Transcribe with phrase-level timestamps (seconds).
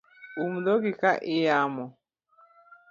[0.43, 1.85] Umdhogi ka iyamo